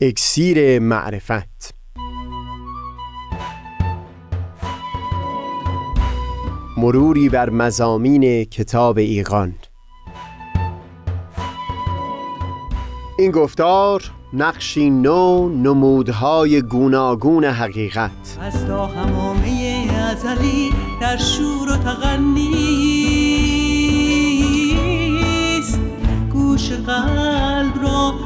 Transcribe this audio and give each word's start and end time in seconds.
اکسیر 0.00 0.78
معرفت. 0.78 1.74
مروری 6.76 7.28
بر 7.28 7.50
مزامین 7.50 8.44
کتاب 8.44 8.98
ایقان 8.98 9.54
این 13.18 13.30
گفتار 13.30 14.02
نقشی 14.32 14.90
نو 14.90 15.48
نمودهای 15.48 16.62
گوناگون 16.62 17.44
حقیقت. 17.44 18.38
از 18.40 18.66
تا 18.66 18.86
همامه 18.86 19.88
ازلی 20.10 20.70
در 21.00 21.16
شور 21.16 21.72
و 21.72 21.76
تغنیست 21.76 22.60
گوش 26.32 26.72
قلب 26.72 27.82
را 27.82 28.25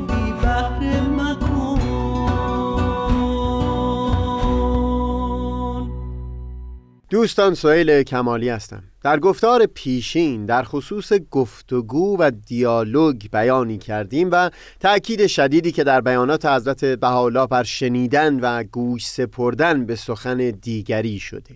دوستان 7.11 7.53
سهیل 7.53 8.03
کمالی 8.03 8.49
هستم. 8.49 8.83
در 9.03 9.19
گفتار 9.19 9.65
پیشین 9.65 10.45
در 10.45 10.63
خصوص 10.63 11.13
گفتگو 11.31 12.17
و 12.19 12.31
دیالوگ 12.45 13.21
بیانی 13.31 13.77
کردیم 13.77 14.29
و 14.31 14.49
تأکید 14.79 15.27
شدیدی 15.27 15.71
که 15.71 15.83
در 15.83 16.01
بیانات 16.01 16.45
حضرت 16.45 16.85
بهاءالله 16.85 17.47
بر 17.47 17.63
شنیدن 17.63 18.39
و 18.39 18.63
گوش 18.63 19.07
سپردن 19.07 19.85
به 19.85 19.95
سخن 19.95 20.37
دیگری 20.37 21.19
شده. 21.19 21.55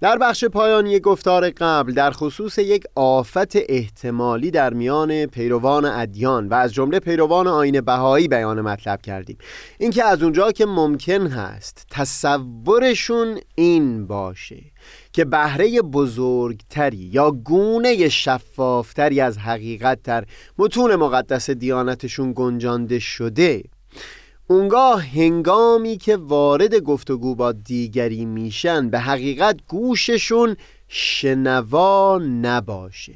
در 0.00 0.18
بخش 0.18 0.44
پایانی 0.44 1.00
گفتار 1.00 1.50
قبل 1.50 1.92
در 1.92 2.10
خصوص 2.10 2.58
یک 2.58 2.84
آفت 2.94 3.56
احتمالی 3.56 4.50
در 4.50 4.74
میان 4.74 5.26
پیروان 5.26 5.84
ادیان 5.84 6.48
و 6.48 6.54
از 6.54 6.74
جمله 6.74 7.00
پیروان 7.00 7.46
آین 7.46 7.80
بهایی 7.80 8.28
بیان 8.28 8.60
مطلب 8.60 9.02
کردیم. 9.02 9.38
اینکه 9.78 10.04
از 10.04 10.22
اونجا 10.22 10.52
که 10.52 10.66
ممکن 10.66 11.26
هست 11.26 11.86
تصورشون 11.90 13.40
این 13.54 14.06
باشه 14.06 14.62
که 15.12 15.24
بهره 15.24 15.82
بزرگتری 15.82 17.10
یا 17.12 17.30
گونه 17.30 18.08
شفافتری 18.08 19.20
از 19.20 19.38
حقیقت 19.38 20.02
در 20.02 20.24
متون 20.58 20.96
مقدس 20.96 21.50
دیانتشون 21.50 22.32
گنجانده 22.36 22.98
شده 22.98 23.62
اونگاه 24.46 25.06
هنگامی 25.06 25.96
که 25.96 26.16
وارد 26.16 26.74
گفتگو 26.74 27.34
با 27.34 27.52
دیگری 27.52 28.24
میشن 28.24 28.90
به 28.90 28.98
حقیقت 28.98 29.56
گوششون 29.68 30.56
شنوا 30.88 32.20
نباشه. 32.42 33.14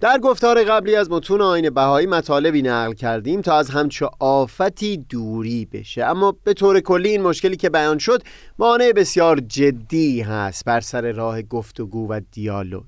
در 0.00 0.18
گفتار 0.18 0.64
قبلی 0.64 0.96
از 0.96 1.10
متون 1.10 1.40
آین 1.40 1.70
بهایی 1.70 2.06
مطالبی 2.06 2.62
نقل 2.62 2.92
کردیم 2.92 3.40
تا 3.40 3.58
از 3.58 3.70
همچو 3.70 4.10
آفتی 4.18 4.96
دوری 4.96 5.64
بشه. 5.72 6.04
اما 6.04 6.36
به 6.44 6.54
طور 6.54 6.80
کلی 6.80 7.08
این 7.08 7.22
مشکلی 7.22 7.56
که 7.56 7.70
بیان 7.70 7.98
شد 7.98 8.22
مانع 8.58 8.92
بسیار 8.92 9.40
جدی 9.40 10.20
هست 10.20 10.64
بر 10.64 10.80
سر 10.80 11.12
راه 11.12 11.42
گفتگو 11.42 12.08
و 12.08 12.20
دیالوگ. 12.32 12.84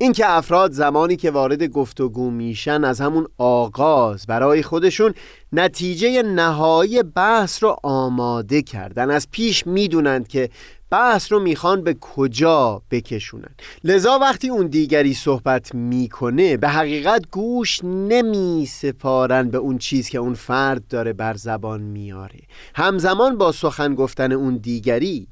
اینکه 0.00 0.30
افراد 0.30 0.72
زمانی 0.72 1.16
که 1.16 1.30
وارد 1.30 1.62
گفتگو 1.64 2.30
میشن 2.30 2.84
از 2.84 3.00
همون 3.00 3.26
آغاز 3.38 4.26
برای 4.26 4.62
خودشون 4.62 5.14
نتیجه 5.52 6.22
نهایی 6.22 7.02
بحث 7.02 7.62
رو 7.62 7.76
آماده 7.82 8.62
کردن. 8.62 9.10
از 9.10 9.28
پیش 9.30 9.66
می‌دونند 9.66 10.28
که 10.28 10.50
بحث 10.90 11.32
رو 11.32 11.40
می‌خوان 11.40 11.84
به 11.84 11.94
کجا 12.00 12.82
بکشونن. 12.90 13.54
لذا 13.84 14.18
وقتی 14.18 14.48
اون 14.48 14.66
دیگری 14.66 15.14
صحبت 15.14 15.74
می‌کنه 15.74 16.56
به 16.56 16.68
حقیقت 16.68 17.22
گوش 17.30 17.84
نمی 17.84 18.66
سپارن 18.66 19.50
به 19.50 19.58
اون 19.58 19.78
چیز 19.78 20.08
که 20.08 20.18
اون 20.18 20.34
فرد 20.34 20.88
داره 20.88 21.12
بر 21.12 21.34
زبان 21.34 21.80
میاره 21.80 22.40
همزمان 22.74 23.38
با 23.38 23.52
سخن 23.52 23.94
گفتن 23.94 24.32
اون 24.32 24.56
دیگری 24.56 25.28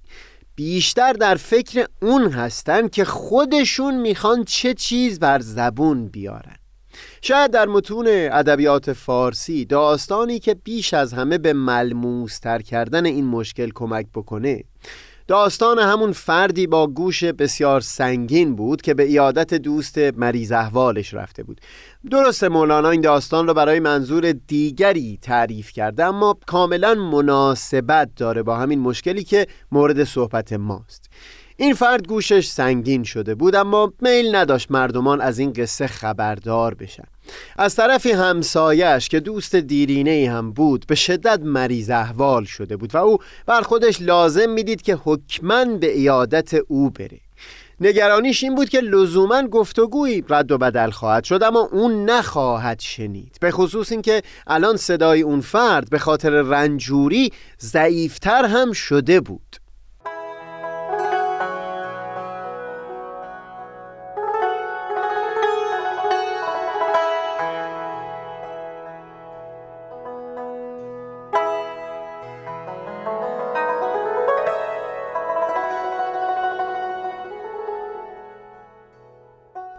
بیشتر 0.56 1.12
در 1.12 1.34
فکر 1.34 1.86
اون 2.02 2.30
هستن 2.30 2.88
که 2.88 3.04
خودشون 3.04 4.00
می‌خوان 4.00 4.44
چه 4.44 4.74
چیز 4.74 5.18
بر 5.18 5.38
زبون 5.40 6.08
بیارن. 6.08 6.56
شاید 7.22 7.50
در 7.50 7.66
متون 7.66 8.06
ادبیات 8.08 8.92
فارسی 8.92 9.64
داستانی 9.64 10.38
که 10.38 10.54
بیش 10.54 10.94
از 10.94 11.12
همه 11.12 11.38
به 11.38 11.52
ملموس 11.52 12.38
تر 12.38 12.62
کردن 12.62 13.06
این 13.06 13.26
مشکل 13.26 13.70
کمک 13.74 14.06
بکنه 14.14 14.64
داستان 15.28 15.78
همون 15.78 16.12
فردی 16.12 16.66
با 16.66 16.86
گوش 16.86 17.24
بسیار 17.24 17.80
سنگین 17.80 18.56
بود 18.56 18.82
که 18.82 18.94
به 18.94 19.02
ایادت 19.02 19.54
دوست 19.54 19.98
مریض 19.98 20.52
احوالش 20.52 21.14
رفته 21.14 21.42
بود. 21.42 21.60
درست 22.10 22.44
مولانا 22.44 22.90
این 22.90 23.00
داستان 23.00 23.46
رو 23.46 23.54
برای 23.54 23.80
منظور 23.80 24.32
دیگری 24.32 25.18
تعریف 25.22 25.72
کرده 25.72 26.04
اما 26.04 26.38
کاملا 26.46 26.94
مناسبت 26.94 28.10
داره 28.16 28.42
با 28.42 28.56
همین 28.56 28.78
مشکلی 28.78 29.24
که 29.24 29.46
مورد 29.72 30.04
صحبت 30.04 30.52
ماست. 30.52 31.10
این 31.58 31.74
فرد 31.74 32.06
گوشش 32.06 32.46
سنگین 32.46 33.04
شده 33.04 33.34
بود 33.34 33.54
اما 33.54 33.92
میل 34.00 34.36
نداشت 34.36 34.70
مردمان 34.70 35.20
از 35.20 35.38
این 35.38 35.52
قصه 35.52 35.86
خبردار 35.86 36.74
بشن. 36.74 37.04
از 37.56 37.74
طرفی 37.74 38.10
همسایش 38.12 39.08
که 39.08 39.20
دوست 39.20 39.56
دیرینه 39.56 40.10
ای 40.10 40.26
هم 40.26 40.52
بود 40.52 40.84
به 40.88 40.94
شدت 40.94 41.40
مریض 41.42 41.90
احوال 41.90 42.44
شده 42.44 42.76
بود 42.76 42.94
و 42.94 42.98
او 42.98 43.18
بر 43.46 43.60
خودش 43.60 44.02
لازم 44.02 44.50
می‌دید 44.50 44.82
که 44.82 44.98
حکمن 45.04 45.78
به 45.78 45.92
ایادت 45.92 46.54
او 46.68 46.90
بره. 46.90 47.20
نگرانیش 47.80 48.44
این 48.44 48.54
بود 48.54 48.68
که 48.68 48.80
لزوما 48.80 49.42
گفتگویی 49.42 50.24
رد 50.28 50.52
و 50.52 50.58
بدل 50.58 50.90
خواهد 50.90 51.24
شد 51.24 51.42
اما 51.42 51.68
اون 51.72 52.10
نخواهد 52.10 52.80
شنید. 52.80 53.36
به 53.40 53.50
خصوص 53.50 53.92
اینکه 53.92 54.22
الان 54.46 54.76
صدای 54.76 55.22
اون 55.22 55.40
فرد 55.40 55.90
به 55.90 55.98
خاطر 55.98 56.30
رنجوری 56.30 57.32
ضعیفتر 57.60 58.44
هم 58.44 58.72
شده 58.72 59.20
بود. 59.20 59.65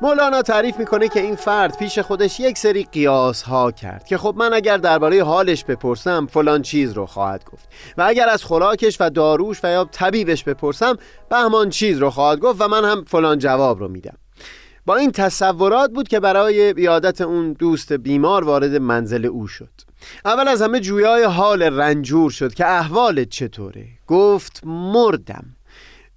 مولانا 0.02 0.42
تعریف 0.42 0.78
می‌کنه 0.78 1.08
که 1.08 1.22
این 1.22 1.36
فرد 1.36 1.78
پیش 1.78 2.00
خودش 2.00 2.40
یک 2.40 2.58
سری 2.58 2.84
قیاس 2.84 3.42
ها 3.42 3.72
کرد 3.72 4.06
که 4.06 4.18
خب 4.18 4.36
من 4.38 4.54
اگر 4.54 4.78
درباره 4.78 5.24
حالش 5.24 5.64
بپرسم 5.64 6.26
فلان 6.26 6.62
چیز 6.62 6.94
رو 6.94 7.06
خواهد 7.06 7.46
گفت 7.46 7.70
و 7.98 8.02
اگر 8.08 8.30
از 8.30 8.44
خوراکش 8.44 8.98
و 9.00 9.10
داروش 9.10 9.60
و 9.64 9.68
یا 9.68 9.90
طبیبش 9.92 10.44
بپرسم 10.44 10.98
بهمان 11.30 11.70
چیز 11.70 11.98
رو 11.98 12.10
خواهد 12.10 12.40
گفت 12.40 12.62
و 12.62 12.68
من 12.68 12.86
هم 12.86 13.04
فلان 13.08 13.38
جواب 13.38 13.80
رو 13.80 13.88
میدم. 13.88 14.18
با 14.86 14.96
این 14.96 15.12
تصورات 15.12 15.92
بود 15.92 16.08
که 16.08 16.20
برای 16.20 16.74
بیادت 16.74 17.22
اون 17.22 17.54
دوست 17.54 17.94
بیمار 17.94 18.44
وارد 18.44 18.76
منزل 18.76 19.26
او 19.26 19.48
شد. 19.48 19.70
اول 20.26 20.48
از 20.48 20.62
همه 20.62 20.80
جویای 20.80 21.24
حال 21.24 21.64
رنجور 21.64 22.32
شد 22.32 22.54
که 22.54 22.68
احوالت 22.68 23.30
چطوره. 23.30 23.88
گفت 24.08 24.62
مردم. 24.66 25.57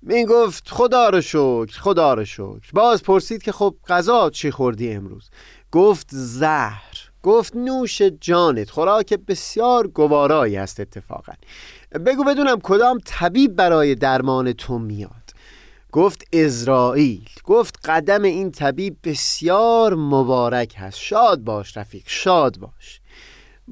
می 0.03 0.25
گفت 0.25 0.69
خدا 0.69 1.09
رو 1.09 1.21
شکر 1.21 1.81
خدا 1.81 2.15
رو 2.15 2.25
شکر. 2.25 2.71
باز 2.73 3.03
پرسید 3.03 3.43
که 3.43 3.53
خب 3.53 3.75
غذا 3.89 4.31
چی 4.31 4.51
خوردی 4.51 4.93
امروز؟ 4.93 5.31
گفت 5.73 6.07
زهر. 6.11 6.97
گفت 7.23 7.57
نوش 7.57 8.03
جانت. 8.03 8.71
خوراک 8.71 9.15
بسیار 9.15 9.87
گوارایی 9.87 10.57
است 10.57 10.81
اتفاقا. 10.81 11.33
بگو 12.07 12.25
بدونم 12.25 12.61
کدام 12.63 12.99
طبیب 13.05 13.57
برای 13.57 13.95
درمان 13.95 14.53
تو 14.53 14.79
میاد؟ 14.79 15.11
گفت 15.93 16.35
ازرائیل 16.35 17.29
گفت 17.45 17.79
قدم 17.85 18.23
این 18.23 18.51
طبیب 18.51 18.97
بسیار 19.05 19.95
مبارک 19.95 20.75
هست. 20.79 20.99
شاد 20.99 21.39
باش 21.41 21.77
رفیق 21.77 22.03
شاد 22.07 22.59
باش. 22.59 23.01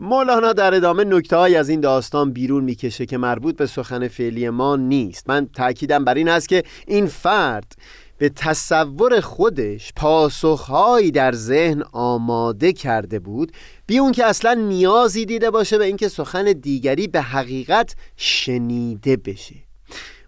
مولانا 0.01 0.53
در 0.53 0.75
ادامه 0.75 1.05
نکته 1.05 1.37
های 1.37 1.57
از 1.57 1.69
این 1.69 1.81
داستان 1.81 2.33
بیرون 2.33 2.65
می‌کشه 2.65 3.07
که 3.07 3.19
مربوط 3.19 3.57
به 3.57 3.67
سخن 3.67 4.09
فعلی 4.09 4.51
ما 4.51 4.77
نیست. 4.77 5.29
من 5.29 5.49
تاکیدم 5.55 6.05
بر 6.05 6.15
این 6.15 6.29
است 6.29 6.49
که 6.49 6.63
این 6.87 7.07
فرد 7.07 7.73
به 8.19 8.29
تصور 8.29 9.21
خودش 9.21 9.93
پاسخهایی 9.97 11.11
در 11.11 11.33
ذهن 11.33 11.83
آماده 11.93 12.73
کرده 12.73 13.19
بود 13.19 13.53
بی 13.87 13.99
اون 13.99 14.13
که 14.13 14.25
اصلا 14.25 14.55
نیازی 14.55 15.27
دیده 15.27 15.51
باشه 15.51 15.79
به 15.79 15.85
اینکه 15.85 16.09
سخن 16.09 16.45
دیگری 16.45 17.09
به 17.09 17.21
حقیقت 17.21 17.95
شنیده 18.17 19.17
بشه. 19.17 19.55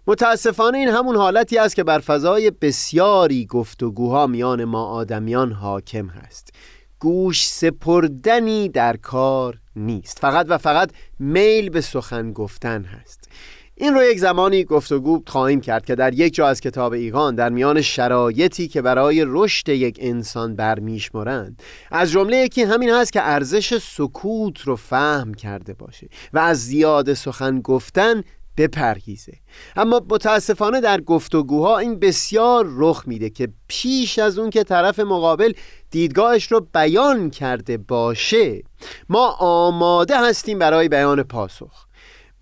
متاسفانه 0.07 0.77
این 0.77 0.87
همون 0.87 1.15
حالتی 1.15 1.57
است 1.57 1.75
که 1.75 1.83
بر 1.83 1.99
فضای 1.99 2.51
بسیاری 2.51 3.45
گفتگوها 3.45 4.27
میان 4.27 4.63
ما 4.63 4.85
آدمیان 4.85 5.51
حاکم 5.51 6.07
هست. 6.07 6.53
گوش 7.01 7.47
سپردنی 7.47 8.69
در 8.69 8.97
کار 8.97 9.59
نیست. 9.75 10.19
فقط 10.19 10.45
و 10.49 10.57
فقط 10.57 10.91
میل 11.19 11.69
به 11.69 11.81
سخن 11.81 12.33
گفتن 12.33 12.83
هست. 12.83 13.29
این 13.75 13.93
رو 13.93 14.03
یک 14.03 14.19
زمانی 14.19 14.63
گفتگو 14.63 15.23
خواهیم 15.27 15.61
کرد 15.61 15.85
که 15.85 15.95
در 15.95 16.13
یک 16.13 16.33
جا 16.33 16.47
از 16.47 16.61
کتاب 16.61 16.93
ایقان 16.93 17.35
در 17.35 17.49
میان 17.49 17.81
شرایطی 17.81 18.67
که 18.67 18.81
برای 18.81 19.23
رشد 19.27 19.69
یک 19.69 19.97
انسان 20.01 20.55
برمیشمرند 20.55 21.63
از 21.91 22.11
جمله 22.11 22.37
یکی 22.37 22.61
همین 22.61 22.89
هست 22.89 23.13
که 23.13 23.21
ارزش 23.23 23.77
سکوت 23.77 24.61
رو 24.61 24.75
فهم 24.75 25.33
کرده 25.33 25.73
باشه 25.73 26.07
و 26.33 26.39
از 26.39 26.65
زیاد 26.65 27.13
سخن 27.13 27.61
گفتن 27.61 28.23
بپرهیزه. 28.57 29.33
اما 29.75 30.01
متاسفانه 30.09 30.81
در 30.81 31.01
گفتگوها 31.01 31.77
این 31.77 31.99
بسیار 31.99 32.65
رخ 32.69 33.03
میده 33.07 33.29
که 33.29 33.49
پیش 33.67 34.19
از 34.19 34.39
اون 34.39 34.49
که 34.49 34.63
طرف 34.63 34.99
مقابل 34.99 35.53
دیدگاهش 35.91 36.51
رو 36.51 36.67
بیان 36.73 37.29
کرده 37.29 37.77
باشه 37.77 38.63
ما 39.09 39.27
آماده 39.39 40.19
هستیم 40.19 40.59
برای 40.59 40.89
بیان 40.89 41.23
پاسخ. 41.23 41.85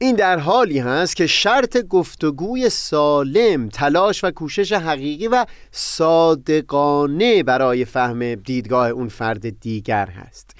این 0.02 0.16
در 0.16 0.40
حالی 0.40 0.80
هست 0.80 1.16
که 1.16 1.28
شرط 1.28 1.78
گفتگوی 1.78 2.70
سالم 2.70 3.70
تلاش 3.70 4.24
و 4.24 4.32
کوشش 4.32 4.72
حقیقی 4.72 5.28
و 5.28 5.46
صادقانه 5.72 7.44
برای 7.44 7.86
فهم 7.86 8.36
دیدگاه 8.36 8.90
اون 8.90 9.08
فرد 9.08 9.60
دیگر 9.60 10.06
هست. 10.06 10.56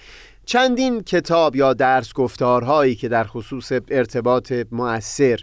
چندین 0.50 1.02
کتاب 1.02 1.56
یا 1.56 1.74
درس 1.74 2.14
گفتارهایی 2.14 2.96
که 2.96 3.10
در 3.10 3.24
خصوص 3.24 3.72
ارتباط 3.72 4.54
مؤثر 4.72 5.40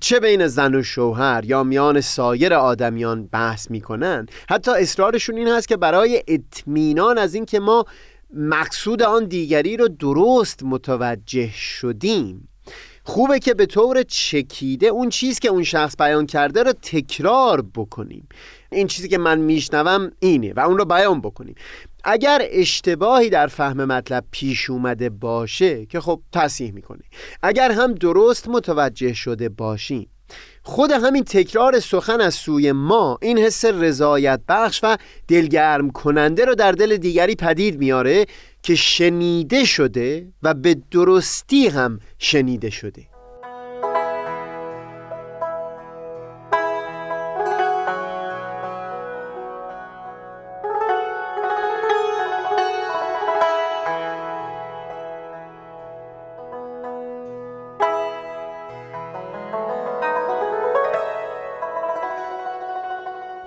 چه 0.00 0.20
بین 0.20 0.46
زن 0.46 0.74
و 0.74 0.82
شوهر 0.82 1.44
یا 1.44 1.62
میان 1.62 2.00
سایر 2.00 2.54
آدمیان 2.54 3.26
بحث 3.26 3.70
می‌کنن 3.70 4.26
حتی 4.48 4.70
اصرارشون 4.70 5.36
این 5.36 5.48
هست 5.48 5.68
که 5.68 5.76
برای 5.76 6.22
اطمینان 6.28 7.18
از 7.18 7.34
اینکه 7.34 7.60
ما 7.60 7.84
مقصود 8.34 9.02
آن 9.02 9.24
دیگری 9.24 9.76
رو 9.76 9.88
درست 9.88 10.62
متوجه 10.62 11.50
شدیم. 11.54 12.49
خوبه 13.04 13.38
که 13.38 13.54
به 13.54 13.66
طور 13.66 14.02
چکیده 14.02 14.86
اون 14.86 15.08
چیز 15.08 15.38
که 15.38 15.48
اون 15.48 15.62
شخص 15.62 15.96
بیان 15.98 16.26
کرده 16.26 16.62
رو 16.62 16.72
تکرار 16.72 17.64
بکنیم. 17.74 18.28
این 18.72 18.86
چیزی 18.86 19.08
که 19.08 19.18
من 19.18 19.38
میشنوم 19.38 20.10
اینه 20.18 20.52
و 20.52 20.60
اون 20.60 20.78
رو 20.78 20.84
بیان 20.84 21.20
بکنیم. 21.20 21.54
اگر 22.04 22.42
اشتباهی 22.50 23.30
در 23.30 23.46
فهم 23.46 23.84
مطلب 23.84 24.24
پیش 24.30 24.70
اومده 24.70 25.10
باشه 25.10 25.86
که 25.86 26.00
خب 26.00 26.20
تصحیح 26.32 26.72
می‌کنه. 26.72 27.02
اگر 27.42 27.72
هم 27.72 27.94
درست 27.94 28.48
متوجه 28.48 29.12
شده 29.12 29.48
باشیم. 29.48 30.10
خود 30.62 30.90
همین 30.90 31.24
تکرار 31.24 31.80
سخن 31.80 32.20
از 32.20 32.34
سوی 32.34 32.72
ما 32.72 33.18
این 33.22 33.38
حس 33.38 33.64
رضایت 33.64 34.40
بخش 34.48 34.80
و 34.82 34.96
دلگرم 35.28 35.90
کننده 35.90 36.44
رو 36.44 36.54
در 36.54 36.72
دل 36.72 36.96
دیگری 36.96 37.34
پدید 37.34 37.78
میاره 37.78 38.26
که 38.62 38.74
شنیده 38.74 39.64
شده 39.64 40.32
و 40.42 40.54
به 40.54 40.76
درستی 40.90 41.68
هم 41.68 42.00
شنیده 42.18 42.70
شده. 42.70 43.09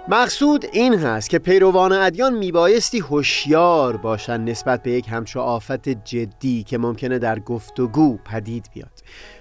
مقصود 0.07 0.65
این 0.71 0.93
هست 0.93 1.29
که 1.29 1.39
پیروان 1.39 1.91
ادیان 1.91 2.33
میبایستی 2.33 2.99
هوشیار 2.99 3.97
باشند 3.97 4.49
نسبت 4.49 4.83
به 4.83 4.91
یک 4.91 5.05
همچو 5.09 5.39
آفت 5.39 5.89
جدی 5.89 6.63
که 6.63 6.77
ممکنه 6.77 7.19
در 7.19 7.39
گفتگو 7.39 8.17
پدید 8.17 8.69
بیاد. 8.73 8.91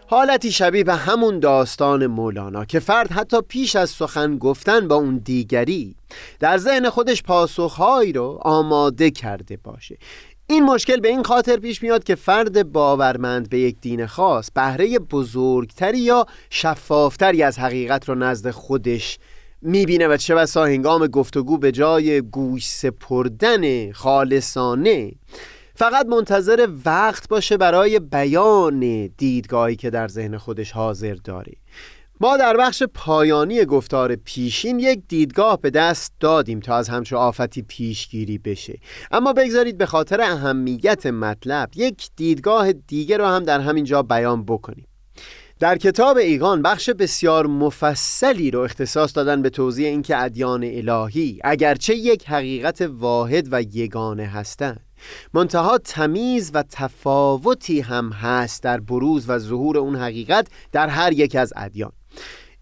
حالتی 0.07 0.53
شبیه 0.53 0.85
به 0.85 0.95
همون 0.95 1.39
داستان 1.39 2.07
مولانا 2.07 2.65
که 2.65 2.81
فرد 2.81 3.13
حتی 3.13 3.41
پیش 3.49 3.77
از 3.77 3.91
سخن 3.91 4.39
گفتن 4.39 4.89
با 4.89 4.95
اون 4.95 5.17
دیگری 5.25 5.97
در 6.41 6.59
ذهن 6.59 6.91
خودش 6.91 7.23
پاسخهایی 7.23 8.13
رو 8.13 8.39
آماده 8.43 9.11
کرده 9.11 9.57
باشه. 9.57 9.97
این 10.47 10.65
مشکل 10.65 11.01
به 11.01 11.09
این 11.09 11.23
خاطر 11.23 11.57
پیش 11.57 11.83
میاد 11.83 12.05
که 12.05 12.15
فرد 12.15 12.73
باورمند 12.73 13.51
به 13.51 13.59
یک 13.59 13.77
دین 13.81 14.07
خاص 14.07 14.51
بهره 14.55 14.99
بزرگتری 14.99 15.99
یا 15.99 16.27
شفافتری 16.51 17.43
از 17.43 17.59
حقیقت 17.59 18.09
رو 18.09 18.15
نزد 18.15 18.51
خودش 18.51 19.19
می‌بینه 19.63 20.09
و 20.09 20.17
چه 20.17 20.35
بسا 20.35 20.65
هنگام 20.65 21.07
گفتگو 21.07 21.59
به 21.59 21.73
جای 21.73 22.21
گوش 22.21 22.67
سپردن 22.67 23.93
خالصانه 23.93 25.13
فقط 25.75 26.07
منتظر 26.07 26.69
وقت 26.85 27.29
باشه 27.29 27.57
برای 27.57 27.99
بیان 27.99 29.07
دیدگاهی 29.07 29.77
که 29.77 29.91
در 29.91 30.09
ذهن 30.09 30.39
خودش 30.39 30.73
حاضر 30.73 31.15
داره. 31.15 31.53
ما 32.21 32.37
در 32.37 32.57
بخش 32.57 32.83
پایانی 32.83 33.65
گفتار 33.65 34.17
پیشین 34.17 34.79
یک 34.79 35.01
دیدگاه 35.09 35.61
به 35.61 35.71
دست 35.71 36.13
دادیم 36.21 36.61
تا 36.61 36.77
از 36.77 36.89
همچه 36.89 37.17
آفتی 37.17 37.63
پیشگیری 37.63 38.39
بشه. 38.39 38.79
اما 39.11 39.33
بگذارید 39.33 39.79
به 39.79 39.87
خاطر 39.87 40.21
اهمیت 40.21 41.07
مطلب 41.07 41.71
یک 41.77 42.09
دیدگاه 42.17 42.73
دیگه 42.73 43.17
رو 43.17 43.27
هم 43.27 43.43
در 43.43 43.61
همین 43.61 43.85
جا 43.85 44.03
بیان 44.03 44.45
بکنیم. 44.45 44.87
در 45.63 45.79
کتاب 45.79 46.17
ایگان 46.17 46.63
بخش 46.63 46.91
بسیار 46.91 47.47
مفصلی 47.47 48.51
رو 48.51 48.61
اختصاص 48.61 49.17
دادن 49.17 49.43
به 49.43 49.51
توضیح 49.51 49.87
اینکه 49.87 50.23
ادیان 50.23 50.65
الهی 50.65 51.39
اگرچه 51.45 51.95
یک 51.95 52.29
حقیقت 52.29 52.81
واحد 52.81 53.49
و 53.51 53.63
یگانه 53.63 54.27
هستند 54.27 54.81
منتها 55.35 55.79
تمیز 55.79 56.51
و 56.55 56.63
تفاوتی 56.63 57.81
هم 57.81 58.11
هست 58.13 58.63
در 58.63 58.81
بروز 58.81 59.25
و 59.29 59.39
ظهور 59.39 59.79
اون 59.79 59.97
حقیقت 59.97 60.49
در 60.73 60.89
هر 60.89 61.13
یک 61.13 61.37
از 61.37 61.53
ادیان. 61.57 61.93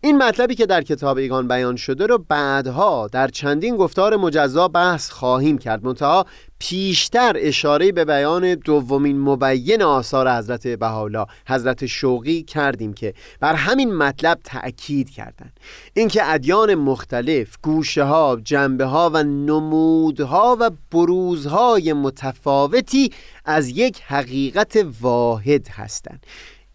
این 0.02 0.18
مطلبی 0.18 0.54
که 0.54 0.66
در 0.66 0.82
کتاب 0.82 1.16
ایگان 1.16 1.48
بیان 1.48 1.76
شده 1.76 2.06
رو 2.06 2.18
بعدها 2.28 3.08
در 3.12 3.28
چندین 3.28 3.76
گفتار 3.76 4.16
مجزا 4.16 4.68
بحث 4.68 5.10
خواهیم 5.10 5.58
کرد. 5.58 5.84
منتها 5.84 6.26
پیشتر 6.58 7.32
اشاره 7.36 7.92
به 7.92 8.04
بیان 8.04 8.54
دومین 8.54 9.20
مبین 9.20 9.82
آثار 9.82 10.38
حضرت 10.38 10.66
بهاءالله 10.66 11.26
حضرت 11.48 11.86
شوقی 11.86 12.42
کردیم 12.42 12.92
که 12.92 13.14
بر 13.40 13.54
همین 13.54 13.94
مطلب 13.94 14.38
تأکید 14.44 15.10
کردند. 15.10 15.60
اینکه 15.94 16.32
ادیان 16.32 16.74
مختلف 16.74 17.56
گوشه 17.62 18.04
ها 18.04 18.40
جنبه 18.44 18.84
ها 18.84 19.10
و 19.14 19.22
نمودها 19.22 20.56
و 20.60 20.70
بروزهای 20.90 21.92
متفاوتی 21.92 23.10
از 23.44 23.68
یک 23.68 24.00
حقیقت 24.02 24.86
واحد 25.00 25.68
هستند. 25.68 26.26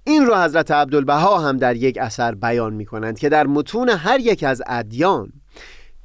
این 0.08 0.26
رو 0.26 0.36
حضرت 0.36 0.72
عبدالبها 0.72 1.40
هم 1.40 1.58
در 1.58 1.76
یک 1.76 1.98
اثر 1.98 2.36
بیان 2.36 2.74
می 2.74 2.86
کنند 2.86 3.20
که 3.20 3.30
در 3.30 3.48
متون 3.48 3.90
هر 3.90 4.20
یک 4.20 4.44
از 4.44 4.62
ادیان 4.68 5.34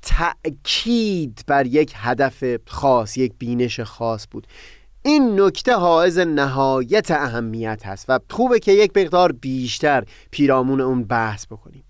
تأکید 0.03 1.45
بر 1.47 1.67
یک 1.67 1.93
هدف 1.97 2.45
خاص 2.67 3.17
یک 3.17 3.33
بینش 3.39 3.81
خاص 3.81 4.27
بود. 4.31 4.47
این 5.03 5.41
نکته 5.41 5.75
حائز 5.75 6.19
نهایت 6.19 7.11
اهمیت 7.11 7.87
هست 7.87 8.05
و 8.09 8.19
خوبه 8.31 8.59
که 8.59 8.73
یک 8.73 8.97
مقدار 8.97 9.33
بیشتر 9.33 10.05
پیرامون 10.31 10.81
اون 10.81 11.05
بحث 11.05 11.47
بکنیم. 11.47 11.85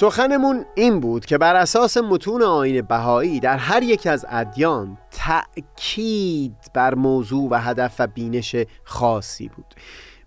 سخنمون 0.00 0.64
این 0.74 1.00
بود 1.00 1.26
که 1.26 1.38
بر 1.38 1.56
اساس 1.56 1.96
متون 1.96 2.42
آین 2.42 2.82
بهایی 2.82 3.40
در 3.40 3.56
هر 3.56 3.82
یک 3.82 4.06
از 4.06 4.26
ادیان 4.28 4.98
تأکید 5.10 6.56
بر 6.74 6.94
موضوع 6.94 7.48
و 7.50 7.54
هدف 7.54 7.94
و 7.98 8.06
بینش 8.06 8.56
خاصی 8.84 9.48
بود. 9.48 9.74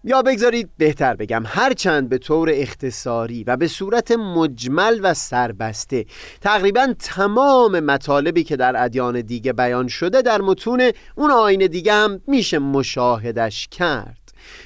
یا 0.04 0.22
بگذارید 0.22 0.70
بهتر 0.78 1.16
بگم 1.16 1.44
هرچند 1.46 2.10
به 2.10 2.18
طور 2.18 2.50
اختصاری 2.54 3.44
و 3.44 3.58
به 3.58 3.68
صورت 3.68 4.12
مجمل 4.12 5.00
و 5.04 5.14
سربسته 5.14 6.06
تقریبا 6.42 6.94
تمام 7.00 7.80
مطالبی 7.80 8.44
که 8.44 8.56
در 8.56 8.84
ادیان 8.84 9.22
دیگه 9.22 9.54
بیان 9.54 9.88
شده 9.88 10.22
در 10.22 10.42
متون 10.42 10.92
اون 11.16 11.32
آین 11.32 11.68
دیگه 11.68 11.94
هم 11.94 12.22
میشه 12.28 12.60
مشاهدش 12.60 13.68
کرد. 13.68 14.23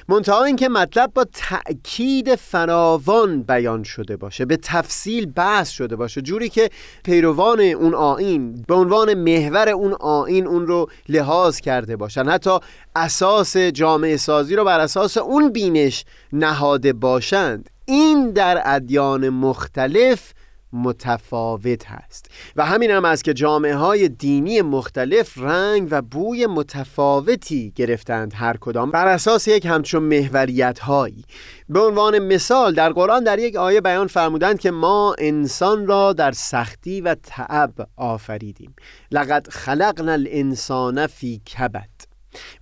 منتها 0.08 0.44
اینکه 0.44 0.68
مطلب 0.68 1.14
با 1.14 1.26
تأکید 1.32 2.34
فراوان 2.34 3.42
بیان 3.42 3.82
شده 3.82 4.16
باشه 4.16 4.44
به 4.44 4.56
تفصیل 4.56 5.26
بحث 5.26 5.70
شده 5.70 5.96
باشه. 5.96 6.20
جوری 6.20 6.48
که 6.48 6.70
پیروان 7.04 7.60
اون 7.60 7.94
آین 7.94 8.64
به 8.68 8.74
عنوان 8.74 9.14
محور 9.14 9.68
اون 9.68 9.92
آین 9.92 10.46
اون 10.46 10.66
رو 10.66 10.90
لحاظ 11.08 11.60
کرده 11.60 11.96
باشن. 11.96 12.28
حتی 12.28 12.58
اساس 12.96 13.56
جامعه 13.56 14.16
سازی 14.16 14.56
رو 14.56 14.64
بر 14.64 14.80
اساس 14.80 15.16
اون 15.16 15.52
بینش 15.52 16.04
نهاده 16.32 16.92
باشند. 16.92 17.70
این 17.84 18.30
در 18.30 18.62
ادیان 18.64 19.28
مختلف 19.28 20.32
متفاوت 20.72 21.86
هست. 21.86 22.30
و 22.56 22.66
همین 22.66 22.90
هم 22.90 23.04
است 23.04 23.24
که 23.24 23.34
جامعه 23.34 23.74
های 23.74 24.08
دینی 24.08 24.62
مختلف 24.62 25.38
رنگ 25.38 25.88
و 25.90 26.02
بوی 26.02 26.46
متفاوتی 26.46 27.72
گرفتند 27.76 28.32
هر 28.34 28.56
کدام 28.56 28.90
بر 28.90 29.08
اساس 29.08 29.48
یک 29.48 29.66
همچون 29.66 30.02
محوریت 30.02 30.78
هایی 30.78 31.24
به 31.68 31.80
عنوان 31.80 32.18
مثال 32.18 32.74
در 32.74 32.92
قرآن 32.92 33.24
در 33.24 33.38
یک 33.38 33.56
آیه 33.56 33.80
بیان 33.80 34.06
فرمودند 34.06 34.58
که 34.58 34.70
ما 34.70 35.14
انسان 35.18 35.86
را 35.86 36.12
در 36.12 36.32
سختی 36.32 37.00
و 37.00 37.14
تعب 37.14 37.88
آفریدیم. 37.96 38.74
لقد 39.10 39.48
خلقنا 39.50 40.12
الانسان 40.12 41.06
فی 41.06 41.38
کبد. 41.38 41.88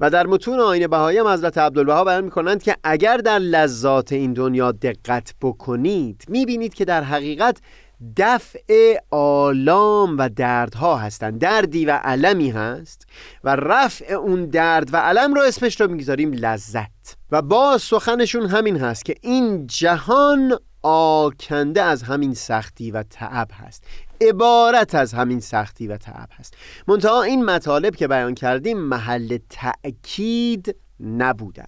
و 0.00 0.10
در 0.10 0.26
متون 0.26 0.60
آین 0.60 0.86
بهایی 0.86 1.18
هم 1.18 1.26
حضرت 1.26 1.58
عبدالبها 1.58 2.04
بیان 2.04 2.24
می‌کنند 2.24 2.62
که 2.62 2.76
اگر 2.84 3.16
در 3.16 3.38
لذات 3.38 4.12
این 4.12 4.32
دنیا 4.32 4.72
دقت 4.72 5.34
بکنید 5.42 6.24
می‌بینید 6.28 6.74
که 6.74 6.84
در 6.84 7.04
حقیقت 7.04 7.58
دفع 8.16 8.96
آلام 9.10 10.18
و 10.18 10.28
دردها 10.28 10.96
هستند. 10.96 11.40
دردی 11.40 11.84
و 11.84 11.90
علمی 11.90 12.50
هست 12.50 13.06
و 13.44 13.56
رفع 13.56 14.14
اون 14.14 14.46
درد 14.46 14.94
و 14.94 14.96
علم 14.96 15.34
رو 15.34 15.42
اسمش 15.42 15.80
رو 15.80 15.90
می‌گذاریم 15.90 16.32
لذت. 16.32 17.16
و 17.30 17.42
با 17.42 17.78
سخنشون 17.78 18.46
همین 18.46 18.76
هست 18.76 19.04
که 19.04 19.14
این 19.20 19.66
جهان 19.66 20.58
آکنده 20.82 21.82
از 21.82 22.02
همین 22.02 22.34
سختی 22.34 22.90
و 22.90 23.02
تعب 23.02 23.48
هست. 23.52 23.84
عبارت 24.20 24.94
از 24.94 25.14
همین 25.14 25.40
سختی 25.40 25.86
و 25.86 25.96
تعب 25.96 26.28
هست. 26.32 26.54
منتها 26.88 27.22
این 27.22 27.44
مطالب 27.44 27.96
که 27.96 28.08
بیان 28.08 28.34
کردیم 28.34 28.78
محل 28.78 29.38
تأکید 29.50 30.76
نبودن. 31.00 31.66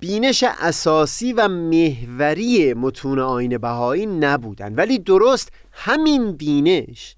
بینش 0.00 0.44
اساسی 0.60 1.32
و 1.32 1.48
محوری 1.48 2.74
متون 2.74 3.18
آین 3.18 3.58
بهایی 3.58 4.06
نبودن 4.06 4.74
ولی 4.74 4.98
درست 4.98 5.52
همین 5.72 6.32
بینش 6.32 7.16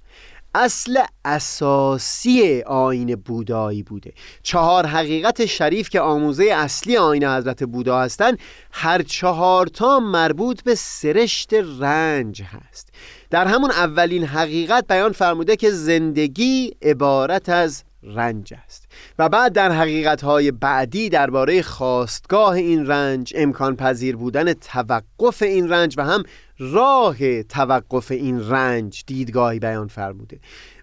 اصل 0.54 0.98
اساسی 1.24 2.62
آین 2.62 3.14
بودایی 3.14 3.82
بوده. 3.82 4.12
چهار 4.42 4.86
حقیقت 4.86 5.46
شریف 5.46 5.88
که 5.88 6.00
آموزه 6.00 6.44
اصلی 6.44 6.96
آین 6.96 7.24
حضرت 7.24 7.64
بودا 7.64 8.00
هستند 8.00 8.38
هر 8.72 9.02
چهارتا 9.02 10.00
مربوط 10.00 10.62
به 10.62 10.74
سرشت 10.74 11.54
رنج 11.80 12.42
هست. 12.42 12.88
در 13.30 13.46
همون 13.46 13.70
اولین 13.70 14.24
حقیقت 14.24 14.86
بیان 14.86 15.12
فرموده 15.12 15.56
که 15.56 15.70
زندگی 15.70 16.76
عبارت 16.82 17.48
از 17.48 17.84
رنج 18.02 18.54
است. 18.64 18.88
و 19.18 19.28
بعد 19.28 19.52
در 19.52 19.72
حقیقتهای 19.72 20.50
بعدی 20.50 21.08
درباره 21.08 21.62
خواستگاه 21.62 22.54
این 22.54 22.86
رنج 22.86 23.32
امکان 23.36 23.76
پذیر 23.76 24.16
بودن 24.16 24.52
توقف 24.52 25.42
این 25.42 25.68
رنج 25.68 25.94
و 25.98 26.04
هم 26.04 26.22
راه 26.58 27.42
توقف 27.42 28.10
این 28.10 28.50
رنج 28.50 29.04
دیدگاهی 29.06 29.58
بیان 29.58 29.88
فرموده. 29.88 30.40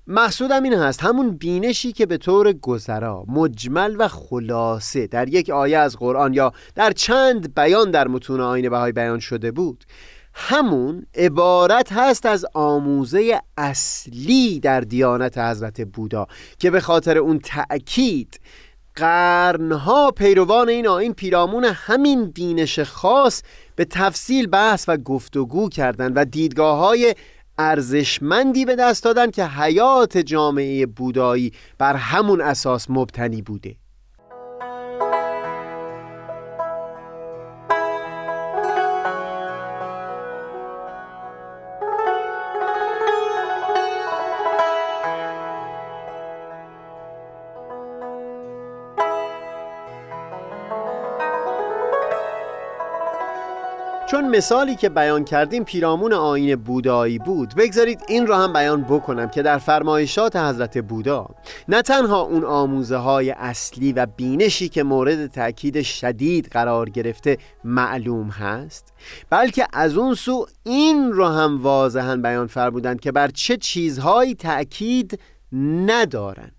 مقصودم 0.07 0.63
این 0.63 0.73
هست 0.73 1.03
همون 1.03 1.31
بینشی 1.31 1.91
که 1.91 2.05
به 2.05 2.17
طور 2.17 2.53
گذرا 2.53 3.25
مجمل 3.27 3.95
و 3.99 4.07
خلاصه 4.07 5.07
در 5.07 5.29
یک 5.29 5.49
آیه 5.49 5.77
از 5.77 5.97
قرآن 5.97 6.33
یا 6.33 6.53
در 6.75 6.91
چند 6.91 7.55
بیان 7.55 7.91
در 7.91 8.07
متون 8.07 8.41
آین 8.41 8.69
بهای 8.69 8.91
بیان 8.91 9.19
شده 9.19 9.51
بود. 9.51 9.85
همون 10.41 11.05
عبارت 11.15 11.91
هست 11.91 12.25
از 12.25 12.45
آموزه 12.53 13.41
اصلی 13.57 14.59
در 14.59 14.81
دیانت 14.81 15.37
حضرت 15.37 15.81
بودا 15.81 16.27
که 16.59 16.71
به 16.71 16.79
خاطر 16.79 17.17
اون 17.17 17.39
تأکید 17.39 18.39
قرنها 18.95 20.11
پیروان 20.11 20.69
این 20.69 20.87
آین 20.87 21.13
پیرامون 21.13 21.63
همین 21.63 22.25
بینش 22.31 22.79
خاص 22.79 23.41
به 23.75 23.85
تفصیل 23.85 24.47
بحث 24.47 24.85
و 24.87 24.97
گفتگو 24.97 25.69
کردند 25.69 26.11
و 26.15 26.25
دیدگاه 26.25 26.77
های 26.77 27.15
ارزشمندی 27.57 28.65
به 28.65 28.75
دست 28.75 29.03
دادن 29.03 29.31
که 29.31 29.45
حیات 29.45 30.17
جامعه 30.17 30.85
بودایی 30.85 31.53
بر 31.77 31.95
همون 31.95 32.41
اساس 32.41 32.89
مبتنی 32.89 33.41
بوده. 33.41 33.75
مثالی 54.39 54.75
که 54.75 54.89
بیان 54.89 55.23
کردیم 55.23 55.63
پیرامون 55.63 56.13
آین 56.13 56.55
بودایی 56.55 57.19
بود. 57.19 57.55
بگذارید 57.55 58.01
این 58.07 58.27
را 58.27 58.37
هم 58.37 58.53
بیان 58.53 58.83
بکنم 58.83 59.29
که 59.29 59.41
در 59.41 59.57
فرمایشات 59.57 60.35
حضرت 60.35 60.77
بودا 60.77 61.27
نه 61.67 61.81
تنها 61.81 62.21
اون 62.21 62.43
آموزه 62.45 62.97
های 62.97 63.31
اصلی 63.31 63.93
و 63.93 64.05
بینشی 64.05 64.69
که 64.69 64.83
مورد 64.83 65.27
تاکید 65.27 65.81
شدید 65.81 66.47
قرار 66.51 66.89
گرفته 66.89 67.37
معلوم 67.63 68.29
هست 68.29 68.93
بلکه 69.29 69.67
از 69.73 69.97
اون 69.97 70.15
سو 70.15 70.45
این 70.63 71.13
را 71.13 71.31
هم 71.31 71.63
واضحا 71.63 72.15
بیان 72.15 72.47
فرمودند 72.47 72.99
که 72.99 73.11
بر 73.11 73.27
چه 73.27 73.57
چیزهایی 73.57 74.35
تأکید 74.35 75.19
ندارند. 75.85 76.55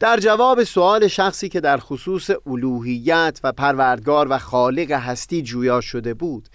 در 0.00 0.16
جواب 0.16 0.64
سوال 0.64 1.08
شخصی 1.08 1.48
که 1.48 1.60
در 1.60 1.78
خصوص 1.78 2.30
الوهیت 2.46 3.40
و 3.44 3.52
پروردگار 3.52 4.26
و 4.30 4.38
خالق 4.38 4.90
هستی 4.90 5.42
جویا 5.42 5.80
شده 5.80 6.14
بود 6.14 6.48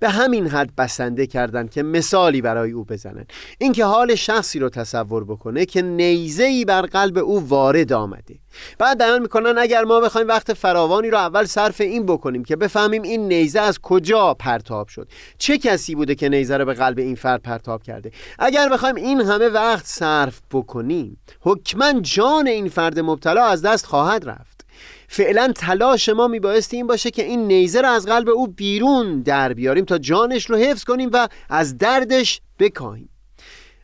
به 0.00 0.08
همین 0.08 0.46
حد 0.46 0.76
بسنده 0.76 1.26
کردن 1.26 1.66
که 1.66 1.82
مثالی 1.82 2.40
برای 2.40 2.70
او 2.70 2.84
بزنن. 2.84 3.26
اینکه 3.58 3.84
حال 3.84 4.14
شخصی 4.14 4.58
رو 4.58 4.68
تصور 4.68 5.24
بکنه 5.24 5.66
که 5.66 5.82
نیزه 5.82 6.64
بر 6.64 6.82
قلب 6.82 7.18
او 7.18 7.48
وارد 7.48 7.92
آمده. 7.92 8.34
بعد 8.78 8.98
بیان 8.98 9.22
می‌کنن 9.22 9.58
اگر 9.58 9.84
ما 9.84 10.00
بخوایم 10.00 10.28
وقت 10.28 10.52
فراوانی 10.52 11.10
رو 11.10 11.18
اول 11.18 11.44
صرف 11.44 11.80
این 11.80 12.06
بکنیم 12.06 12.44
که 12.44 12.56
بفهمیم 12.56 13.02
این 13.02 13.28
نیزه 13.28 13.60
از 13.60 13.78
کجا 13.78 14.34
پرتاب 14.34 14.88
شد. 14.88 15.08
چه 15.38 15.58
کسی 15.58 15.94
بوده 15.94 16.14
که 16.14 16.28
نیزه 16.28 16.56
رو 16.56 16.64
به 16.64 16.74
قلب 16.74 16.98
این 16.98 17.14
فرد 17.14 17.42
پرتاب 17.42 17.82
کرده؟ 17.82 18.10
اگر 18.38 18.68
بخوایم 18.68 18.94
این 18.94 19.20
همه 19.20 19.48
وقت 19.48 19.86
صرف 19.86 20.40
بکنیم 20.50 21.20
حکما 21.40 22.00
جان 22.00 22.46
این 22.46 22.68
فرد 22.68 22.98
مبتلا 22.98 23.44
از 23.44 23.62
دست 23.62 23.86
خواهد 23.86 24.28
رفت. 24.28 24.59
فعلا 25.12 25.52
تلاش 25.56 26.08
ما 26.08 26.28
میبایستی 26.28 26.76
این 26.76 26.86
باشه 26.86 27.10
که 27.10 27.24
این 27.24 27.46
نیزه 27.46 27.80
رو 27.80 27.88
از 27.88 28.06
قلب 28.06 28.28
او 28.28 28.48
بیرون 28.48 29.22
در 29.22 29.52
بیاریم 29.52 29.84
تا 29.84 29.98
جانش 29.98 30.50
رو 30.50 30.56
حفظ 30.56 30.84
کنیم 30.84 31.10
و 31.12 31.28
از 31.48 31.78
دردش 31.78 32.40
بکاهیم. 32.58 33.08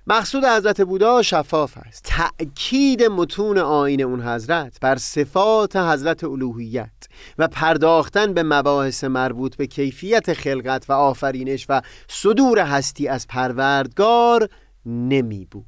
مقصود 0.06 0.44
حضرت 0.44 0.80
بودا 0.80 1.22
شفاف 1.22 1.78
است. 1.86 2.04
تأکید 2.04 3.02
متون 3.02 3.58
آین 3.58 4.02
اون 4.02 4.22
حضرت 4.22 4.76
بر 4.80 4.96
صفات 4.96 5.76
حضرت 5.76 6.24
الوهیت 6.24 6.90
و 7.38 7.48
پرداختن 7.48 8.34
به 8.34 8.42
مباحث 8.42 9.04
مربوط 9.04 9.56
به 9.56 9.66
کیفیت 9.66 10.32
خلقت 10.32 10.90
و 10.90 10.92
آفرینش 10.92 11.66
و 11.68 11.82
صدور 12.08 12.58
هستی 12.58 13.08
از 13.08 13.26
پروردگار 13.26 14.48
نمی 14.86 15.46
بود. 15.50 15.66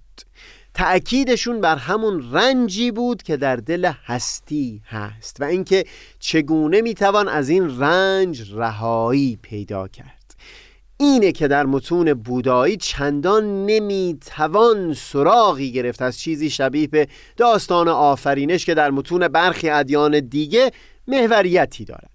تأکیدشون 0.75 1.60
بر 1.60 1.76
همون 1.76 2.32
رنجی 2.32 2.90
بود 2.90 3.22
که 3.22 3.37
در 3.37 3.56
دل 3.56 3.92
هستی 4.04 4.82
هست 4.87 5.40
و 5.40 5.44
اینکه 5.44 5.84
چگونه 6.18 6.80
می‌توان 6.80 7.28
از 7.28 7.48
این 7.48 7.80
رنج 7.80 8.52
رهایی 8.54 9.38
پیدا 9.42 9.88
کرد. 9.88 10.34
اینه 10.96 11.32
که 11.32 11.48
در 11.48 11.66
متون 11.66 12.14
بودایی 12.14 12.76
چندان 12.76 13.66
نمی‌توان 13.66 14.94
سراغی 14.94 15.72
گرفت 15.72 16.02
از 16.02 16.18
چیزی 16.18 16.50
شبیه 16.50 16.87
به 16.87 17.08
داستان 17.37 17.88
آفرینش 17.88 18.66
که 18.66 18.75
در 18.75 18.90
متون 18.90 19.28
برخی 19.28 19.70
ادیان 19.70 20.20
دیگه 20.20 20.70
محوریتی 21.08 21.84
دارد. 21.84 22.10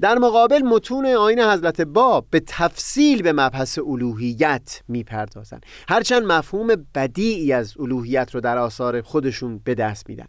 در 0.00 0.18
مقابل 0.18 0.62
متون 0.62 1.06
آین 1.06 1.40
حضرت 1.40 1.80
باب 1.80 2.26
به 2.30 2.42
تفصیل 2.46 3.22
به 3.22 3.32
مبحث 3.32 3.78
الوهیت 3.78 4.82
می‌پردازند 4.88 5.66
هرچند 5.88 6.22
مفهوم 6.22 6.68
بدیعی 6.94 7.52
از 7.52 7.74
الوهیت 7.80 8.34
رو 8.34 8.40
در 8.40 8.58
آثار 8.58 9.02
خودشون 9.02 9.60
به 9.64 9.74
دست 9.74 10.08
میدن. 10.08 10.26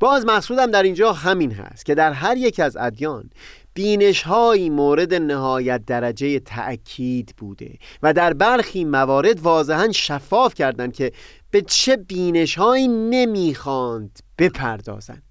باز 0.00 0.26
مقصودم 0.26 0.66
در 0.66 0.82
اینجا 0.82 1.12
همین 1.12 1.52
هست 1.52 1.84
که 1.84 1.94
در 1.94 2.12
هر 2.12 2.36
یک 2.36 2.60
از 2.60 2.76
ادیان 2.76 3.30
بینش 3.74 4.26
مورد 4.70 5.14
نهایت 5.14 5.84
درجه 5.86 6.38
تأکید 6.40 7.34
بوده 7.36 7.78
و 8.02 8.12
در 8.12 8.32
برخی 8.32 8.84
موارد 8.84 9.40
واضحا 9.40 9.92
شفاف 9.92 10.54
کردند 10.54 10.92
که 10.92 11.12
به 11.50 11.62
چه 11.62 11.96
بینش 11.96 12.58
هایی 12.58 12.88
نمی‌خواند 12.88 14.18
بپردازند. 14.38 15.29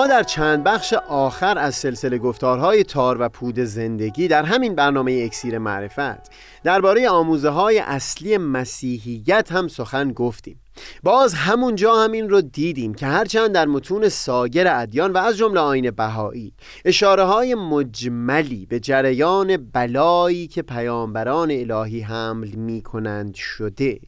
ما 0.00 0.06
در 0.06 0.22
چند 0.22 0.64
بخش 0.64 0.92
آخر 1.08 1.58
از 1.58 1.74
سلسله 1.74 2.18
گفتارهای 2.18 2.84
تار 2.84 3.20
و 3.20 3.28
پود 3.28 3.60
زندگی 3.60 4.28
در 4.28 4.42
همین 4.42 4.74
برنامه 4.74 5.22
اکسیر 5.24 5.58
معرفت 5.58 6.30
درباره 6.64 7.08
آموزه 7.08 7.48
های 7.48 7.78
اصلی 7.78 8.38
مسیحیت 8.38 9.52
هم 9.52 9.68
سخن 9.68 10.12
گفتیم. 10.12 10.60
باز 11.02 11.34
همونجا 11.34 11.94
هم 11.94 12.12
این 12.12 12.30
رو 12.30 12.40
دیدیم 12.40 12.94
که 12.94 13.06
هرچند 13.06 13.52
در 13.52 13.66
متون 13.66 14.08
ساگر 14.08 14.80
ادیان 14.80 15.12
و 15.12 15.18
از 15.18 15.36
جمله 15.36 15.60
آین 15.60 15.90
بهایی 15.90 16.52
اشاره 16.84 17.24
های 17.24 17.54
مجملی 17.54 18.66
به 18.66 18.80
جریان 18.80 19.56
بلایی 19.56 20.46
که 20.46 20.62
پیامبران 20.62 21.50
الهی 21.50 22.00
حمل 22.00 22.48
می 22.48 22.82
کنند 22.82 23.34
شده. 23.34 24.00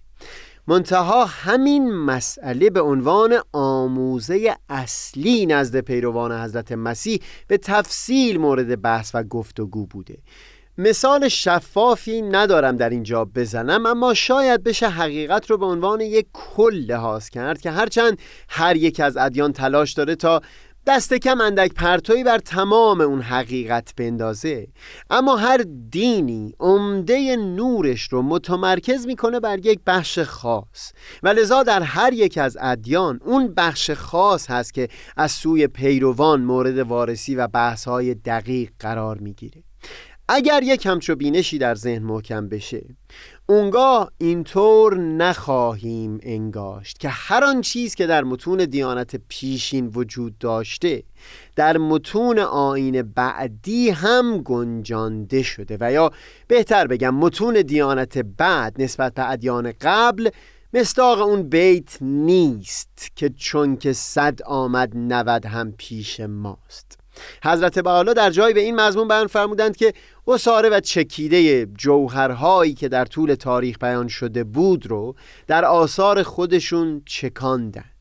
منتها 0.66 1.24
همین 1.24 1.92
مسئله 1.92 2.70
به 2.70 2.80
عنوان 2.80 3.38
آموزه 3.52 4.56
اصلی 4.68 5.46
نزد 5.46 5.80
پیروان 5.80 6.32
حضرت 6.32 6.72
مسیح 6.72 7.20
به 7.48 7.58
تفصیل 7.58 8.38
مورد 8.38 8.82
بحث 8.82 9.10
و 9.14 9.22
گفتگو 9.22 9.86
بوده. 9.86 10.18
مثال 10.78 11.28
شفافی 11.28 12.22
ندارم 12.22 12.76
در 12.76 12.90
اینجا 12.90 13.24
بزنم 13.24 13.86
اما 13.86 14.14
شاید 14.14 14.62
بشه 14.62 14.88
حقیقت 14.88 15.50
رو 15.50 15.58
به 15.58 15.66
عنوان 15.66 16.00
یک 16.00 16.26
کل 16.32 16.74
لحاظ 16.74 17.28
کرد 17.28 17.60
که 17.60 17.70
هرچند 17.70 18.18
هر 18.48 18.76
یک 18.76 19.00
از 19.00 19.16
ادیان 19.16 19.52
تلاش 19.52 19.92
داره 19.92 20.14
تا 20.14 20.40
دست 20.86 21.14
کم 21.14 21.40
اندک 21.40 21.74
پرتوی 21.74 22.24
بر 22.24 22.38
تمام 22.38 23.00
اون 23.00 23.20
حقیقت 23.20 23.94
بندازه. 23.96 24.66
اما 25.10 25.36
هر 25.36 25.64
دینی 25.90 26.54
عمده 26.60 27.36
نورش 27.36 28.02
رو 28.02 28.22
متمرکز 28.22 29.06
می‌کنه 29.06 29.40
بر 29.40 29.58
یک 29.58 29.80
بخش 29.86 30.18
خاص. 30.18 30.92
و 31.22 31.28
لذا 31.28 31.62
در 31.62 31.82
هر 31.82 32.12
یک 32.12 32.38
از 32.38 32.56
ادیان 32.60 33.20
اون 33.24 33.54
بخش 33.54 33.90
خاص 33.90 34.50
هست 34.50 34.74
که 34.74 34.88
از 35.16 35.32
سوی 35.32 35.66
پیروان 35.66 36.40
مورد 36.40 36.78
وارسی 36.78 37.34
و 37.34 37.46
بحثهای 37.48 38.14
دقیق 38.14 38.70
قرار 38.78 39.18
می‌گیره. 39.18 39.62
اگر 40.28 40.62
یک 40.62 40.86
همچو 40.86 41.16
بینشی 41.16 41.58
در 41.58 41.74
ذهن 41.74 42.02
محکم 42.02 42.48
بشه 42.48 42.82
اونگاه 43.46 44.12
اینطور 44.18 44.98
نخواهیم 44.98 46.18
انگاشت 46.22 46.98
که 46.98 47.08
هر 47.08 47.44
آن 47.44 47.60
چیز 47.60 47.94
که 47.94 48.06
در 48.06 48.24
متون 48.24 48.64
دیانت 48.64 49.16
پیشین 49.28 49.86
وجود 49.86 50.38
داشته 50.38 51.02
در 51.56 51.78
متون 51.78 52.38
آین 52.38 53.02
بعدی 53.02 53.90
هم 53.90 54.38
گنجانده 54.38 55.42
شده. 55.42 55.76
و 55.80 55.92
یا 55.92 56.10
بهتر 56.48 56.86
بگم 56.86 57.14
متون 57.14 57.62
دیانت 57.62 58.18
بعد 58.18 58.82
نسبت 58.82 59.14
به 59.14 59.30
ادیان 59.30 59.72
قبل 59.80 60.30
مستاق 60.74 61.20
اون 61.20 61.42
بیت 61.42 62.02
نیست 62.02 63.12
که 63.16 63.28
چون 63.28 63.76
که 63.76 63.92
صد 63.92 64.42
آمد 64.42 64.92
نود 64.96 65.46
هم 65.46 65.72
پیش 65.72 66.20
ماست. 66.20 67.01
حضرت 67.44 67.78
بحالا 67.78 68.12
در 68.12 68.30
جای 68.30 68.52
به 68.52 68.60
این 68.60 68.80
مضمون 68.80 69.08
بیان 69.08 69.26
فرمودند 69.26 69.76
که 69.76 69.92
اصاره 70.26 70.68
و 70.68 70.80
چکیده 70.80 71.66
جوهرهایی 71.66 72.74
که 72.74 72.88
در 72.88 73.04
طول 73.04 73.34
تاریخ 73.34 73.78
بیان 73.78 74.08
شده 74.08 74.44
بود 74.44 74.86
رو 74.86 75.14
در 75.46 75.64
آثار 75.64 76.22
خودشون 76.22 77.02
چکاندند. 77.06 77.91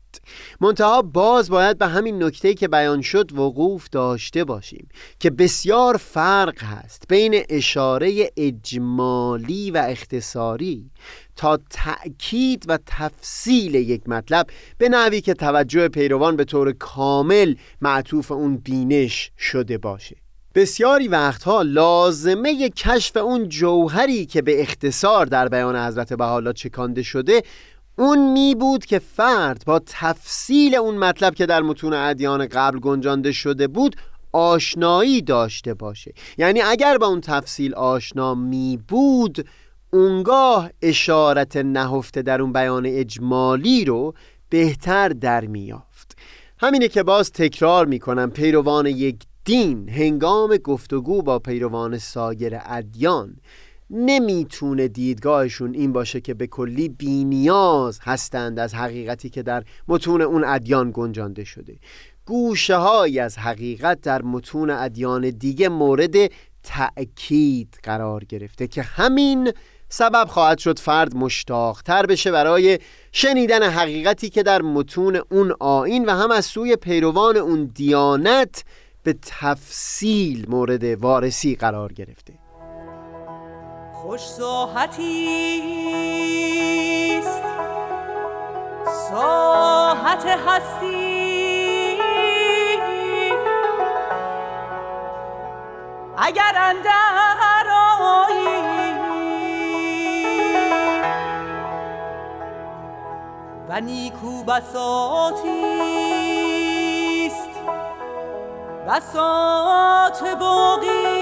منتها 0.60 1.02
باز 1.02 1.50
باید 1.50 1.78
به 1.78 1.86
همین 1.86 2.22
نکته 2.22 2.54
که 2.54 2.68
بیان 2.68 3.00
شد 3.00 3.38
وقوف 3.38 3.88
داشته 3.88 4.44
باشیم 4.44 4.88
که 5.20 5.30
بسیار 5.30 5.96
فرق 5.96 6.62
هست 6.62 7.04
بین 7.08 7.42
اشاره 7.48 8.30
اجمالی 8.36 9.70
و 9.70 9.84
اختصاری 9.88 10.90
تا 11.36 11.58
تأکید 11.70 12.64
و 12.68 12.78
تفصیل 12.86 13.74
یک 13.74 14.08
مطلب 14.08 14.46
به 14.78 14.88
نحوی 14.88 15.20
که 15.20 15.34
توجه 15.34 15.88
پیروان 15.88 16.36
به 16.36 16.44
طور 16.44 16.72
کامل 16.72 17.54
معطوف 17.80 18.32
اون 18.32 18.56
بینش 18.56 19.30
شده 19.38 19.78
باشه. 19.78 20.16
بسیاری 20.54 21.08
وقتها 21.08 21.62
لازمه 21.62 22.68
کشف 22.68 23.16
اون 23.16 23.48
جوهری 23.48 24.26
که 24.26 24.42
به 24.42 24.62
اختصار 24.62 25.26
در 25.26 25.48
بیان 25.48 25.76
حضرت 25.76 26.12
بحالا 26.12 26.52
چکانده 26.52 27.02
شده 27.02 27.42
اون 27.98 28.32
می 28.32 28.54
بود 28.54 28.84
که 28.84 28.98
فرد 28.98 29.62
با 29.66 29.80
تفصیل 29.86 30.74
اون 30.74 30.98
مطلب 30.98 31.34
که 31.34 31.46
در 31.46 31.60
متون 31.60 31.92
ادیان 31.92 32.46
قبل 32.46 32.78
گنجانده 32.78 33.32
شده 33.32 33.68
بود 33.68 33.96
آشنایی 34.32 35.22
داشته 35.22 35.74
باشه. 35.74 36.12
یعنی 36.38 36.62
اگر 36.62 36.98
با 36.98 37.06
اون 37.06 37.20
تفصیل 37.20 37.74
آشنا 37.74 38.34
می 38.34 38.78
بود 38.88 39.48
اونگاه 39.90 40.70
اشارت 40.82 41.56
نهفته 41.56 42.22
در 42.22 42.42
اون 42.42 42.52
بیان 42.52 42.86
اجمالی 42.86 43.84
رو 43.84 44.14
بهتر 44.48 45.08
در 45.08 45.44
میافت 45.44 46.18
همینه 46.58 46.88
که 46.88 47.02
باز 47.02 47.32
تکرار 47.32 47.86
می‌کنم 47.86 48.30
پیروان 48.30 48.86
یک 48.86 49.16
دین 49.44 49.88
هنگام 49.88 50.56
گفتگو 50.56 51.22
با 51.22 51.38
پیروان 51.38 51.98
سایر 51.98 52.58
ادیان 52.64 53.36
نمی‌تونه 53.92 54.88
دیدگاهشون 54.88 55.74
این 55.74 55.92
باشه 55.92 56.20
که 56.20 56.34
به 56.34 56.46
کلی 56.46 56.88
بینیاز 56.88 57.98
هستند 58.02 58.58
از 58.58 58.74
حقیقتی 58.74 59.30
که 59.30 59.42
در 59.42 59.64
متون 59.88 60.22
اون 60.22 60.44
ادیان 60.44 60.90
گنجانده 60.94 61.44
شده. 61.44 61.78
گوشه 62.26 62.76
های 62.76 63.18
از 63.18 63.38
حقیقت 63.38 64.00
در 64.00 64.22
متون 64.22 64.70
ادیان 64.70 65.30
دیگه 65.30 65.68
مورد 65.68 66.14
تأکید 66.62 67.78
قرار 67.82 68.24
گرفته 68.24 68.66
که 68.66 68.82
همین 68.82 69.52
سبب 69.88 70.28
خواهد 70.28 70.58
شد 70.58 70.78
فرد 70.78 71.16
مشتاق 71.16 71.82
تر 71.82 72.06
بشه 72.06 72.30
برای 72.30 72.78
شنیدن 73.12 73.62
حقیقتی 73.62 74.30
که 74.30 74.42
در 74.42 74.62
متون 74.62 75.20
اون 75.30 75.52
آین 75.60 76.04
و 76.04 76.10
هم 76.10 76.30
از 76.30 76.44
سوی 76.44 76.76
پیروان 76.76 77.36
اون 77.36 77.70
دیانت 77.74 78.64
به 79.02 79.14
تفصیل 79.22 80.46
مورد 80.48 80.84
وارسی 80.84 81.56
قرار 81.56 81.92
گرفته. 81.92 82.41
خوش 84.12 84.26
ساحتی 84.28 85.62
است. 87.18 87.42
ساحت 89.10 90.26
هستی. 90.26 91.98
اگر 96.18 96.54
اندر 96.56 97.66
آیی 98.00 98.92
و 103.68 103.80
نیکو 103.80 104.44
بساتی 104.44 105.62
است. 107.26 107.50
بساط 108.88 110.22
باقی 110.40 111.21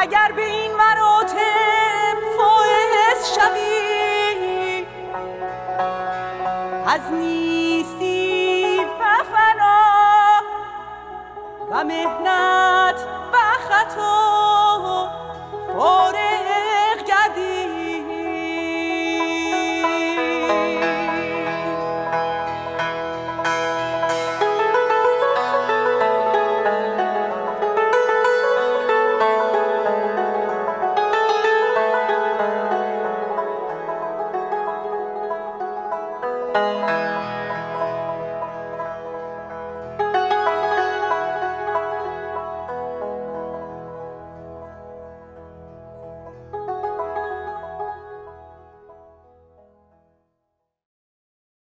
اگر 0.00 0.32
به 0.36 0.44
این 0.44 0.72
مراتب 0.76 1.49